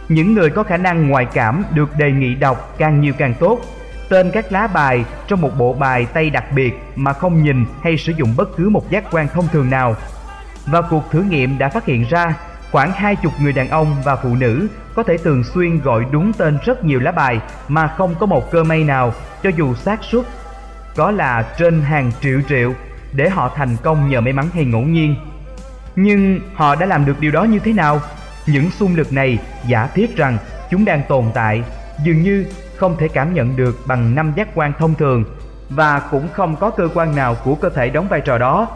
Những 0.09 0.33
người 0.33 0.49
có 0.49 0.63
khả 0.63 0.77
năng 0.77 1.09
ngoại 1.09 1.25
cảm 1.33 1.63
được 1.73 1.97
đề 1.97 2.11
nghị 2.11 2.35
đọc 2.35 2.75
càng 2.77 3.01
nhiều 3.01 3.13
càng 3.17 3.33
tốt. 3.39 3.61
Tên 4.09 4.31
các 4.31 4.51
lá 4.51 4.67
bài 4.67 5.05
trong 5.27 5.41
một 5.41 5.51
bộ 5.57 5.73
bài 5.73 6.05
tay 6.13 6.29
đặc 6.29 6.45
biệt 6.51 6.73
mà 6.95 7.13
không 7.13 7.43
nhìn 7.43 7.65
hay 7.83 7.97
sử 7.97 8.13
dụng 8.17 8.33
bất 8.37 8.57
cứ 8.57 8.69
một 8.69 8.89
giác 8.89 9.03
quan 9.11 9.27
thông 9.27 9.47
thường 9.47 9.69
nào. 9.69 9.95
Và 10.65 10.81
cuộc 10.81 11.03
thử 11.11 11.21
nghiệm 11.21 11.57
đã 11.57 11.69
phát 11.69 11.85
hiện 11.85 12.05
ra 12.09 12.35
khoảng 12.71 12.91
hai 12.91 13.15
chục 13.15 13.33
người 13.41 13.53
đàn 13.53 13.69
ông 13.69 13.95
và 14.03 14.15
phụ 14.15 14.35
nữ 14.35 14.67
có 14.95 15.03
thể 15.03 15.17
thường 15.17 15.43
xuyên 15.43 15.79
gọi 15.79 16.05
đúng 16.11 16.33
tên 16.33 16.57
rất 16.65 16.83
nhiều 16.83 16.99
lá 16.99 17.11
bài 17.11 17.39
mà 17.67 17.87
không 17.87 18.15
có 18.19 18.25
một 18.25 18.51
cơ 18.51 18.63
may 18.63 18.83
nào 18.83 19.13
cho 19.43 19.49
dù 19.57 19.73
xác 19.75 20.03
suất 20.03 20.25
có 20.95 21.11
là 21.11 21.45
trên 21.57 21.81
hàng 21.81 22.11
triệu 22.21 22.41
triệu 22.49 22.73
để 23.13 23.29
họ 23.29 23.51
thành 23.55 23.77
công 23.83 24.09
nhờ 24.09 24.21
may 24.21 24.33
mắn 24.33 24.49
hay 24.53 24.65
ngẫu 24.65 24.81
nhiên. 24.81 25.15
Nhưng 25.95 26.39
họ 26.55 26.75
đã 26.75 26.85
làm 26.85 27.05
được 27.05 27.19
điều 27.19 27.31
đó 27.31 27.43
như 27.43 27.59
thế 27.59 27.73
nào? 27.73 28.01
Những 28.47 28.71
xung 28.71 28.95
lực 28.95 29.13
này 29.13 29.37
giả 29.67 29.87
thiết 29.87 30.17
rằng 30.17 30.37
chúng 30.71 30.85
đang 30.85 31.01
tồn 31.07 31.25
tại, 31.33 31.63
dường 32.03 32.21
như 32.21 32.45
không 32.79 32.95
thể 32.97 33.07
cảm 33.07 33.33
nhận 33.33 33.55
được 33.55 33.75
bằng 33.87 34.15
năm 34.15 34.33
giác 34.35 34.47
quan 34.55 34.73
thông 34.79 34.95
thường 34.95 35.23
và 35.69 36.01
cũng 36.11 36.27
không 36.33 36.55
có 36.55 36.69
cơ 36.69 36.89
quan 36.93 37.15
nào 37.15 37.35
của 37.43 37.55
cơ 37.55 37.69
thể 37.69 37.89
đóng 37.89 38.07
vai 38.09 38.21
trò 38.21 38.37
đó. 38.37 38.67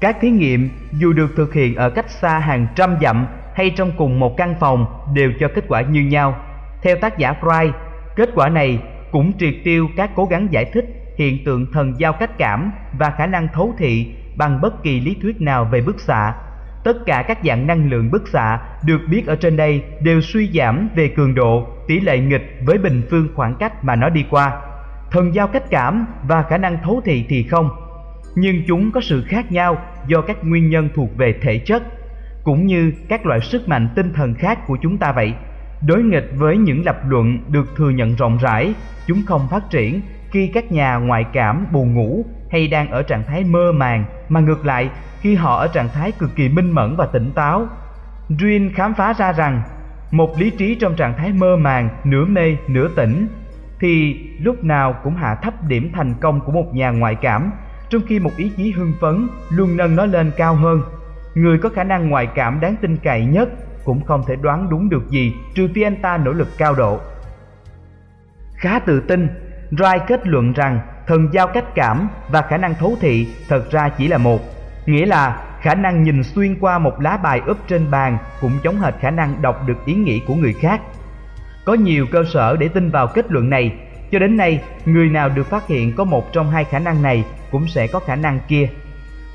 Các 0.00 0.16
thí 0.20 0.30
nghiệm 0.30 0.70
dù 0.92 1.12
được 1.12 1.30
thực 1.36 1.54
hiện 1.54 1.74
ở 1.74 1.90
cách 1.90 2.10
xa 2.10 2.38
hàng 2.38 2.66
trăm 2.76 2.96
dặm 3.02 3.26
hay 3.54 3.70
trong 3.70 3.92
cùng 3.96 4.20
một 4.20 4.36
căn 4.36 4.54
phòng 4.60 4.86
đều 5.14 5.32
cho 5.40 5.48
kết 5.54 5.64
quả 5.68 5.80
như 5.80 6.00
nhau. 6.00 6.36
Theo 6.82 6.96
tác 6.96 7.18
giả 7.18 7.34
Fry, 7.40 7.72
kết 8.16 8.28
quả 8.34 8.48
này 8.48 8.78
cũng 9.12 9.32
triệt 9.38 9.54
tiêu 9.64 9.88
các 9.96 10.10
cố 10.14 10.24
gắng 10.24 10.48
giải 10.50 10.64
thích 10.64 10.84
hiện 11.16 11.44
tượng 11.44 11.66
thần 11.72 11.94
giao 11.98 12.12
cách 12.12 12.30
cảm 12.38 12.72
và 12.98 13.10
khả 13.10 13.26
năng 13.26 13.48
thấu 13.54 13.74
thị 13.78 14.14
bằng 14.36 14.60
bất 14.60 14.82
kỳ 14.82 15.00
lý 15.00 15.16
thuyết 15.22 15.40
nào 15.40 15.64
về 15.64 15.80
bức 15.80 16.00
xạ. 16.00 16.34
Tất 16.84 17.06
cả 17.06 17.24
các 17.28 17.38
dạng 17.44 17.66
năng 17.66 17.90
lượng 17.90 18.10
bức 18.10 18.28
xạ 18.28 18.58
được 18.84 19.00
biết 19.10 19.26
ở 19.26 19.36
trên 19.36 19.56
đây 19.56 19.84
đều 20.00 20.20
suy 20.20 20.50
giảm 20.54 20.88
về 20.94 21.08
cường 21.08 21.34
độ, 21.34 21.66
tỷ 21.88 22.00
lệ 22.00 22.18
nghịch 22.18 22.60
với 22.64 22.78
bình 22.78 23.02
phương 23.10 23.28
khoảng 23.34 23.54
cách 23.54 23.84
mà 23.84 23.96
nó 23.96 24.08
đi 24.08 24.24
qua. 24.30 24.60
Thần 25.10 25.34
giao 25.34 25.48
cách 25.48 25.70
cảm 25.70 26.06
và 26.28 26.42
khả 26.42 26.58
năng 26.58 26.78
thấu 26.82 27.00
thị 27.04 27.24
thì 27.28 27.42
không. 27.42 27.70
Nhưng 28.34 28.62
chúng 28.66 28.90
có 28.90 29.00
sự 29.00 29.24
khác 29.28 29.52
nhau 29.52 29.76
do 30.06 30.20
các 30.20 30.36
nguyên 30.44 30.70
nhân 30.70 30.88
thuộc 30.94 31.16
về 31.16 31.34
thể 31.42 31.58
chất, 31.58 31.82
cũng 32.44 32.66
như 32.66 32.92
các 33.08 33.26
loại 33.26 33.40
sức 33.40 33.68
mạnh 33.68 33.88
tinh 33.94 34.12
thần 34.12 34.34
khác 34.34 34.58
của 34.66 34.76
chúng 34.82 34.98
ta 34.98 35.12
vậy. 35.12 35.34
Đối 35.86 36.02
nghịch 36.02 36.30
với 36.34 36.56
những 36.56 36.84
lập 36.84 37.00
luận 37.08 37.38
được 37.48 37.66
thừa 37.76 37.90
nhận 37.90 38.16
rộng 38.16 38.38
rãi, 38.42 38.74
chúng 39.06 39.22
không 39.26 39.48
phát 39.50 39.70
triển 39.70 40.00
khi 40.30 40.46
các 40.46 40.72
nhà 40.72 40.96
ngoại 40.96 41.24
cảm 41.32 41.66
buồn 41.72 41.94
ngủ 41.94 42.24
hay 42.50 42.68
đang 42.68 42.90
ở 42.90 43.02
trạng 43.02 43.24
thái 43.28 43.44
mơ 43.44 43.72
màng 43.72 44.04
mà 44.28 44.40
ngược 44.40 44.66
lại 44.66 44.90
khi 45.22 45.34
họ 45.34 45.58
ở 45.58 45.68
trạng 45.68 45.88
thái 45.88 46.12
cực 46.12 46.30
kỳ 46.36 46.48
minh 46.48 46.70
mẫn 46.70 46.96
và 46.96 47.06
tỉnh 47.06 47.32
táo. 47.32 47.66
dream 48.28 48.70
khám 48.74 48.94
phá 48.94 49.12
ra 49.12 49.32
rằng 49.32 49.62
một 50.10 50.38
lý 50.38 50.50
trí 50.50 50.74
trong 50.74 50.96
trạng 50.96 51.14
thái 51.18 51.32
mơ 51.32 51.56
màng, 51.56 51.88
nửa 52.04 52.24
mê, 52.24 52.56
nửa 52.68 52.88
tỉnh 52.96 53.28
thì 53.80 54.20
lúc 54.40 54.64
nào 54.64 54.94
cũng 55.04 55.14
hạ 55.14 55.34
thấp 55.34 55.54
điểm 55.68 55.90
thành 55.94 56.14
công 56.20 56.40
của 56.40 56.52
một 56.52 56.74
nhà 56.74 56.90
ngoại 56.90 57.14
cảm, 57.14 57.52
trong 57.88 58.02
khi 58.06 58.18
một 58.18 58.30
ý 58.36 58.50
chí 58.56 58.70
hưng 58.70 58.92
phấn 59.00 59.28
luôn 59.50 59.76
nâng 59.76 59.96
nó 59.96 60.06
lên 60.06 60.30
cao 60.36 60.54
hơn. 60.54 60.82
Người 61.34 61.58
có 61.58 61.68
khả 61.68 61.84
năng 61.84 62.08
ngoại 62.08 62.26
cảm 62.26 62.60
đáng 62.60 62.76
tin 62.82 62.96
cậy 62.96 63.24
nhất 63.24 63.48
cũng 63.84 64.04
không 64.04 64.22
thể 64.26 64.36
đoán 64.36 64.70
đúng 64.70 64.88
được 64.88 65.08
gì 65.08 65.34
trừ 65.54 65.68
phi 65.74 65.82
anh 65.82 65.96
ta 66.02 66.16
nỗ 66.16 66.32
lực 66.32 66.48
cao 66.58 66.74
độ. 66.74 67.00
Khá 68.56 68.78
tự 68.78 69.00
tin, 69.00 69.28
Rai 69.78 70.00
kết 70.06 70.26
luận 70.26 70.52
rằng 70.52 70.80
thần 71.06 71.28
giao 71.32 71.46
cách 71.46 71.74
cảm 71.74 72.08
và 72.28 72.42
khả 72.42 72.56
năng 72.56 72.74
thấu 72.74 72.96
thị 73.00 73.28
thật 73.48 73.70
ra 73.70 73.88
chỉ 73.88 74.08
là 74.08 74.18
một, 74.18 74.40
nghĩa 74.86 75.06
là 75.06 75.42
khả 75.60 75.74
năng 75.74 76.02
nhìn 76.02 76.24
xuyên 76.24 76.58
qua 76.60 76.78
một 76.78 77.00
lá 77.00 77.16
bài 77.16 77.40
úp 77.46 77.68
trên 77.68 77.90
bàn 77.90 78.18
cũng 78.40 78.58
giống 78.62 78.80
hệt 78.80 78.94
khả 79.00 79.10
năng 79.10 79.42
đọc 79.42 79.66
được 79.66 79.86
ý 79.86 79.94
nghĩ 79.94 80.20
của 80.26 80.34
người 80.34 80.52
khác. 80.52 80.80
Có 81.64 81.74
nhiều 81.74 82.06
cơ 82.12 82.24
sở 82.32 82.56
để 82.56 82.68
tin 82.68 82.90
vào 82.90 83.06
kết 83.06 83.26
luận 83.28 83.50
này, 83.50 83.72
cho 84.12 84.18
đến 84.18 84.36
nay 84.36 84.62
người 84.84 85.08
nào 85.08 85.28
được 85.28 85.50
phát 85.50 85.66
hiện 85.66 85.92
có 85.96 86.04
một 86.04 86.32
trong 86.32 86.50
hai 86.50 86.64
khả 86.64 86.78
năng 86.78 87.02
này 87.02 87.24
cũng 87.50 87.68
sẽ 87.68 87.86
có 87.86 87.98
khả 87.98 88.16
năng 88.16 88.40
kia. 88.48 88.68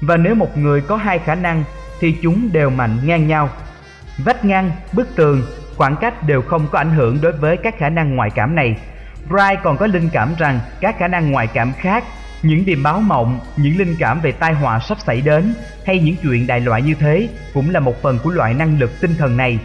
Và 0.01 0.17
nếu 0.17 0.35
một 0.35 0.57
người 0.57 0.81
có 0.81 0.95
hai 0.97 1.19
khả 1.19 1.35
năng 1.35 1.63
thì 1.99 2.15
chúng 2.21 2.49
đều 2.53 2.69
mạnh 2.69 2.97
ngang 3.05 3.27
nhau. 3.27 3.49
Vách 4.17 4.45
ngăn, 4.45 4.71
bức 4.93 5.15
tường, 5.15 5.41
khoảng 5.75 5.95
cách 5.95 6.27
đều 6.27 6.41
không 6.41 6.67
có 6.71 6.77
ảnh 6.77 6.91
hưởng 6.91 7.17
đối 7.21 7.31
với 7.31 7.57
các 7.57 7.77
khả 7.77 7.89
năng 7.89 8.15
ngoại 8.15 8.29
cảm 8.29 8.55
này 8.55 8.75
Bright 9.29 9.63
còn 9.63 9.77
có 9.77 9.87
linh 9.87 10.09
cảm 10.13 10.35
rằng 10.37 10.59
các 10.81 10.99
khả 10.99 11.07
năng 11.07 11.31
ngoại 11.31 11.47
cảm 11.47 11.73
khác, 11.73 12.03
những 12.41 12.65
điềm 12.65 12.83
báo 12.83 13.01
mộng, 13.01 13.39
những 13.57 13.77
linh 13.77 13.95
cảm 13.99 14.21
về 14.21 14.31
tai 14.31 14.53
họa 14.53 14.79
sắp 14.79 14.97
xảy 14.99 15.21
đến 15.21 15.53
hay 15.85 15.99
những 15.99 16.15
chuyện 16.23 16.47
đại 16.47 16.59
loại 16.59 16.81
như 16.81 16.93
thế 16.93 17.29
cũng 17.53 17.69
là 17.69 17.79
một 17.79 18.01
phần 18.01 18.19
của 18.23 18.31
loại 18.31 18.53
năng 18.53 18.79
lực 18.79 19.01
tinh 19.01 19.15
thần 19.17 19.37
này. 19.37 19.59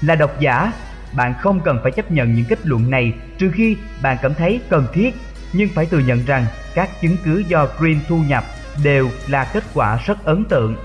Là 0.00 0.14
độc 0.14 0.40
giả, 0.40 0.72
bạn 1.12 1.34
không 1.40 1.60
cần 1.60 1.78
phải 1.82 1.92
chấp 1.92 2.10
nhận 2.10 2.34
những 2.34 2.44
kết 2.44 2.58
luận 2.64 2.90
này 2.90 3.12
trừ 3.38 3.50
khi 3.54 3.76
bạn 4.02 4.16
cảm 4.22 4.34
thấy 4.34 4.60
cần 4.68 4.86
thiết, 4.92 5.14
nhưng 5.52 5.68
phải 5.68 5.86
thừa 5.86 5.98
nhận 5.98 6.24
rằng 6.26 6.46
các 6.74 7.00
chứng 7.00 7.16
cứ 7.24 7.44
do 7.48 7.68
Green 7.78 7.98
thu 8.08 8.22
nhập 8.28 8.44
đều 8.84 9.10
là 9.28 9.44
kết 9.44 9.64
quả 9.74 9.98
rất 10.06 10.24
ấn 10.24 10.44
tượng. 10.44 10.76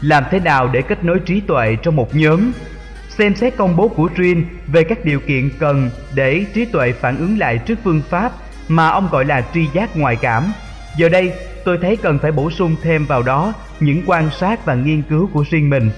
Làm 0.00 0.24
thế 0.30 0.40
nào 0.40 0.68
để 0.68 0.82
kết 0.82 1.04
nối 1.04 1.18
trí 1.18 1.40
tuệ 1.40 1.76
trong 1.82 1.96
một 1.96 2.14
nhóm 2.14 2.52
xem 3.08 3.34
xét 3.34 3.56
công 3.56 3.76
bố 3.76 3.88
của 3.88 4.08
Green 4.14 4.44
về 4.66 4.84
các 4.84 5.04
điều 5.04 5.20
kiện 5.20 5.50
cần 5.58 5.90
để 6.14 6.44
trí 6.54 6.64
tuệ 6.64 6.92
phản 6.92 7.18
ứng 7.18 7.38
lại 7.38 7.58
trước 7.58 7.78
phương 7.84 8.02
pháp 8.10 8.32
mà 8.68 8.88
ông 8.88 9.08
gọi 9.10 9.24
là 9.24 9.44
tri 9.54 9.66
giác 9.66 9.96
ngoại 9.96 10.16
cảm. 10.16 10.52
Giờ 10.96 11.08
đây, 11.08 11.32
tôi 11.64 11.78
thấy 11.82 11.96
cần 11.96 12.18
phải 12.18 12.32
bổ 12.32 12.50
sung 12.50 12.76
thêm 12.82 13.04
vào 13.04 13.22
đó 13.22 13.52
những 13.80 14.02
quan 14.06 14.30
sát 14.30 14.64
và 14.64 14.74
nghiên 14.74 15.02
cứu 15.02 15.28
của 15.32 15.44
riêng 15.50 15.70
mình. 15.70 15.90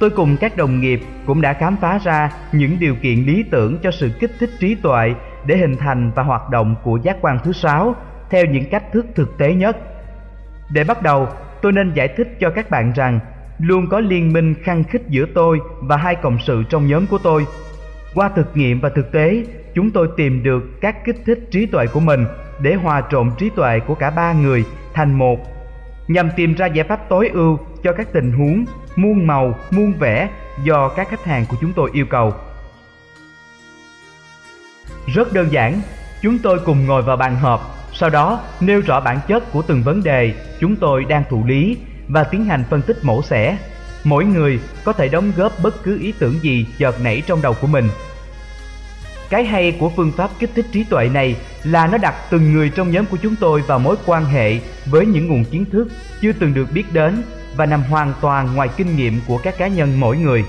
tôi 0.00 0.10
cùng 0.10 0.36
các 0.36 0.56
đồng 0.56 0.80
nghiệp 0.80 1.00
cũng 1.26 1.40
đã 1.40 1.52
khám 1.52 1.76
phá 1.76 1.98
ra 2.04 2.30
những 2.52 2.76
điều 2.80 2.94
kiện 2.94 3.18
lý 3.18 3.44
tưởng 3.50 3.78
cho 3.82 3.90
sự 3.90 4.10
kích 4.20 4.30
thích 4.40 4.50
trí 4.60 4.74
tuệ 4.74 5.14
để 5.46 5.56
hình 5.56 5.76
thành 5.76 6.10
và 6.14 6.22
hoạt 6.22 6.50
động 6.50 6.76
của 6.82 6.98
giác 7.02 7.16
quan 7.20 7.38
thứ 7.44 7.52
sáu 7.52 7.94
theo 8.30 8.44
những 8.44 8.64
cách 8.70 8.92
thức 8.92 9.06
thực 9.14 9.38
tế 9.38 9.54
nhất. 9.54 9.76
Để 10.70 10.84
bắt 10.84 11.02
đầu, 11.02 11.28
tôi 11.62 11.72
nên 11.72 11.92
giải 11.94 12.08
thích 12.16 12.28
cho 12.40 12.50
các 12.50 12.70
bạn 12.70 12.92
rằng 12.92 13.20
luôn 13.58 13.88
có 13.90 14.00
liên 14.00 14.32
minh 14.32 14.54
khăng 14.62 14.84
khích 14.84 15.02
giữa 15.08 15.24
tôi 15.34 15.60
và 15.80 15.96
hai 15.96 16.14
cộng 16.14 16.38
sự 16.46 16.62
trong 16.70 16.86
nhóm 16.86 17.06
của 17.06 17.18
tôi. 17.18 17.46
Qua 18.14 18.28
thực 18.28 18.56
nghiệm 18.56 18.80
và 18.80 18.88
thực 18.88 19.12
tế, 19.12 19.44
chúng 19.74 19.90
tôi 19.90 20.08
tìm 20.16 20.42
được 20.42 20.80
các 20.80 21.04
kích 21.04 21.16
thích 21.26 21.38
trí 21.50 21.66
tuệ 21.66 21.86
của 21.86 22.00
mình 22.00 22.26
để 22.60 22.74
hòa 22.74 23.02
trộn 23.10 23.30
trí 23.38 23.50
tuệ 23.50 23.80
của 23.86 23.94
cả 23.94 24.10
ba 24.10 24.32
người 24.32 24.64
thành 24.94 25.14
một 25.18 25.38
nhằm 26.08 26.30
tìm 26.36 26.54
ra 26.54 26.66
giải 26.66 26.86
pháp 26.88 27.08
tối 27.08 27.28
ưu 27.28 27.58
cho 27.82 27.92
các 27.92 28.12
tình 28.12 28.32
huống 28.32 28.64
muôn 28.96 29.26
màu, 29.26 29.58
muôn 29.70 29.92
vẻ 29.92 30.28
do 30.64 30.88
các 30.88 31.08
khách 31.08 31.24
hàng 31.24 31.44
của 31.48 31.56
chúng 31.60 31.72
tôi 31.72 31.90
yêu 31.92 32.06
cầu. 32.06 32.34
Rất 35.06 35.32
đơn 35.32 35.52
giản, 35.52 35.80
chúng 36.22 36.38
tôi 36.38 36.58
cùng 36.64 36.86
ngồi 36.86 37.02
vào 37.02 37.16
bàn 37.16 37.36
họp, 37.36 37.60
sau 37.92 38.10
đó 38.10 38.40
nêu 38.60 38.80
rõ 38.80 39.00
bản 39.00 39.18
chất 39.28 39.52
của 39.52 39.62
từng 39.62 39.82
vấn 39.82 40.02
đề 40.02 40.34
chúng 40.60 40.76
tôi 40.76 41.04
đang 41.04 41.22
thụ 41.30 41.44
lý 41.46 41.76
và 42.08 42.24
tiến 42.24 42.44
hành 42.44 42.64
phân 42.70 42.82
tích 42.82 42.96
mổ 43.02 43.22
xẻ. 43.22 43.56
Mỗi 44.04 44.24
người 44.24 44.60
có 44.84 44.92
thể 44.92 45.08
đóng 45.08 45.32
góp 45.36 45.62
bất 45.62 45.82
cứ 45.82 45.98
ý 45.98 46.12
tưởng 46.18 46.38
gì 46.42 46.66
chợt 46.78 47.00
nảy 47.00 47.22
trong 47.26 47.42
đầu 47.42 47.54
của 47.60 47.66
mình. 47.66 47.88
Cái 49.30 49.44
hay 49.44 49.76
của 49.80 49.92
phương 49.96 50.12
pháp 50.16 50.30
kích 50.38 50.50
thích 50.54 50.66
trí 50.72 50.84
tuệ 50.84 51.08
này 51.08 51.36
là 51.64 51.86
nó 51.86 51.98
đặt 51.98 52.14
từng 52.30 52.52
người 52.52 52.70
trong 52.70 52.90
nhóm 52.90 53.06
của 53.06 53.16
chúng 53.22 53.36
tôi 53.36 53.62
vào 53.62 53.78
mối 53.78 53.96
quan 54.06 54.24
hệ 54.24 54.58
với 54.86 55.06
những 55.06 55.28
nguồn 55.28 55.44
kiến 55.44 55.64
thức 55.72 55.88
chưa 56.20 56.32
từng 56.32 56.54
được 56.54 56.72
biết 56.72 56.84
đến 56.92 57.22
và 57.56 57.66
nằm 57.66 57.82
hoàn 57.82 58.12
toàn 58.20 58.54
ngoài 58.54 58.68
kinh 58.76 58.96
nghiệm 58.96 59.20
của 59.26 59.38
các 59.38 59.58
cá 59.58 59.68
nhân 59.68 60.00
mỗi 60.00 60.16
người. 60.16 60.44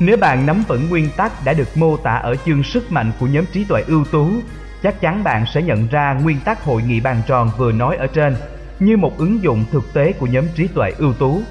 Nếu 0.00 0.16
bạn 0.16 0.46
nắm 0.46 0.62
vững 0.68 0.88
nguyên 0.88 1.10
tắc 1.16 1.44
đã 1.44 1.52
được 1.52 1.76
mô 1.76 1.96
tả 1.96 2.14
ở 2.14 2.36
chương 2.46 2.62
sức 2.62 2.92
mạnh 2.92 3.12
của 3.20 3.26
nhóm 3.26 3.44
trí 3.52 3.64
tuệ 3.64 3.82
ưu 3.86 4.04
tú, 4.04 4.30
chắc 4.82 5.00
chắn 5.00 5.24
bạn 5.24 5.44
sẽ 5.54 5.62
nhận 5.62 5.88
ra 5.88 6.18
nguyên 6.22 6.40
tắc 6.40 6.64
hội 6.64 6.82
nghị 6.82 7.00
bàn 7.00 7.22
tròn 7.26 7.50
vừa 7.58 7.72
nói 7.72 7.96
ở 7.96 8.06
trên 8.06 8.36
như 8.80 8.96
một 8.96 9.18
ứng 9.18 9.42
dụng 9.42 9.64
thực 9.72 9.94
tế 9.94 10.12
của 10.12 10.26
nhóm 10.26 10.44
trí 10.56 10.66
tuệ 10.66 10.92
ưu 10.98 11.12
tú. 11.12 11.42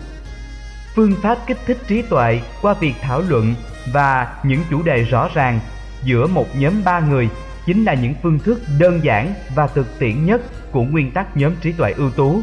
Phương 0.96 1.16
pháp 1.22 1.38
kích 1.48 1.58
thích 1.66 1.78
trí 1.88 2.02
tuệ 2.02 2.42
qua 2.62 2.74
việc 2.74 2.94
thảo 3.02 3.22
luận 3.30 3.56
và 3.94 4.36
những 4.44 4.60
chủ 4.70 4.84
đề 4.84 5.04
rõ 5.04 5.30
ràng 5.34 5.60
giữa 6.04 6.28
một 6.28 6.46
nhóm 6.56 6.74
ba 6.86 7.00
người 7.00 7.30
chính 7.66 7.84
là 7.84 7.94
những 7.94 8.14
phương 8.24 8.40
thức 8.40 8.62
đơn 8.80 9.00
giản 9.04 9.34
và 9.56 9.68
thực 9.68 10.00
tiễn 10.00 10.26
nhất 10.26 10.42
của 10.72 10.84
nguyên 10.84 11.12
tắc 11.12 11.38
nhóm 11.38 11.54
trí 11.62 11.72
tuệ 11.72 11.92
ưu 11.92 12.12
tú. 12.12 12.42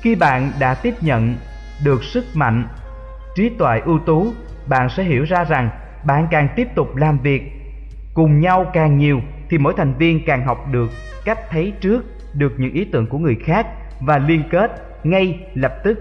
Khi 0.00 0.14
bạn 0.14 0.52
đã 0.60 0.74
tiếp 0.74 0.94
nhận 1.00 1.36
được 1.84 2.04
sức 2.04 2.24
mạnh 2.34 2.68
trí 3.34 3.48
tuệ 3.48 3.80
ưu 3.84 3.98
tú, 3.98 4.32
bạn 4.66 4.88
sẽ 4.88 5.02
hiểu 5.02 5.24
ra 5.24 5.44
rằng 5.44 5.70
bạn 6.04 6.26
càng 6.30 6.48
tiếp 6.56 6.68
tục 6.74 6.96
làm 6.96 7.18
việc 7.18 7.42
cùng 8.14 8.40
nhau 8.40 8.70
càng 8.72 8.98
nhiều 8.98 9.20
thì 9.50 9.58
mỗi 9.58 9.74
thành 9.76 9.94
viên 9.94 10.24
càng 10.26 10.46
học 10.46 10.66
được 10.70 10.90
cách 11.24 11.38
thấy 11.50 11.72
trước 11.80 12.04
được 12.34 12.52
những 12.58 12.72
ý 12.72 12.84
tưởng 12.84 13.06
của 13.06 13.18
người 13.18 13.36
khác 13.44 13.66
và 14.00 14.18
liên 14.18 14.42
kết 14.50 14.70
ngay 15.04 15.40
lập 15.54 15.72
tức 15.84 15.98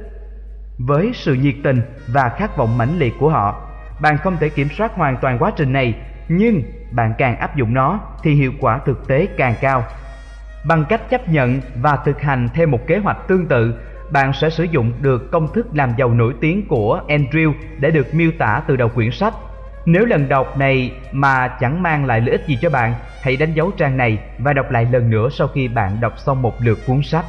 với 0.85 1.11
sự 1.13 1.33
nhiệt 1.33 1.55
tình 1.63 1.81
và 2.07 2.29
khát 2.29 2.57
vọng 2.57 2.77
mãnh 2.77 2.99
liệt 2.99 3.13
của 3.19 3.29
họ. 3.29 3.67
Bạn 4.01 4.17
không 4.17 4.37
thể 4.37 4.49
kiểm 4.49 4.67
soát 4.77 4.95
hoàn 4.95 5.17
toàn 5.17 5.37
quá 5.39 5.51
trình 5.55 5.73
này, 5.73 5.93
nhưng 6.29 6.63
bạn 6.91 7.13
càng 7.17 7.37
áp 7.37 7.55
dụng 7.55 7.73
nó 7.73 7.99
thì 8.23 8.33
hiệu 8.33 8.51
quả 8.59 8.79
thực 8.85 9.07
tế 9.07 9.27
càng 9.37 9.55
cao. 9.61 9.83
Bằng 10.67 10.85
cách 10.89 11.09
chấp 11.09 11.29
nhận 11.29 11.61
và 11.75 11.97
thực 12.05 12.21
hành 12.21 12.49
theo 12.53 12.67
một 12.67 12.87
kế 12.87 12.97
hoạch 12.97 13.17
tương 13.27 13.47
tự, 13.47 13.75
bạn 14.11 14.33
sẽ 14.33 14.49
sử 14.49 14.63
dụng 14.63 14.93
được 15.01 15.31
công 15.31 15.53
thức 15.53 15.67
làm 15.73 15.93
giàu 15.97 16.09
nổi 16.09 16.33
tiếng 16.41 16.67
của 16.67 17.01
Andrew 17.07 17.53
để 17.79 17.91
được 17.91 18.13
miêu 18.13 18.31
tả 18.37 18.61
từ 18.67 18.75
đầu 18.75 18.89
quyển 18.89 19.11
sách. 19.11 19.33
Nếu 19.85 20.05
lần 20.05 20.29
đọc 20.29 20.57
này 20.57 20.91
mà 21.11 21.47
chẳng 21.47 21.83
mang 21.83 22.05
lại 22.05 22.21
lợi 22.21 22.31
ích 22.31 22.47
gì 22.47 22.57
cho 22.61 22.69
bạn, 22.69 22.93
hãy 23.21 23.37
đánh 23.37 23.53
dấu 23.53 23.71
trang 23.71 23.97
này 23.97 24.19
và 24.37 24.53
đọc 24.53 24.71
lại 24.71 24.87
lần 24.91 25.09
nữa 25.09 25.29
sau 25.31 25.47
khi 25.47 25.67
bạn 25.67 26.01
đọc 26.01 26.13
xong 26.17 26.41
một 26.41 26.53
lượt 26.61 26.79
cuốn 26.87 27.01
sách. 27.03 27.25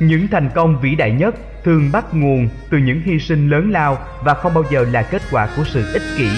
Những 0.00 0.28
thành 0.28 0.50
công 0.54 0.80
vĩ 0.80 0.94
đại 0.94 1.10
nhất 1.12 1.34
thường 1.64 1.90
bắt 1.92 2.04
nguồn 2.12 2.48
từ 2.70 2.78
những 2.78 3.00
hy 3.04 3.18
sinh 3.18 3.48
lớn 3.48 3.70
lao 3.70 3.98
và 4.24 4.34
không 4.34 4.54
bao 4.54 4.64
giờ 4.70 4.86
là 4.92 5.02
kết 5.02 5.22
quả 5.30 5.48
của 5.56 5.64
sự 5.64 5.92
ích 5.92 6.02
kỷ. 6.16 6.28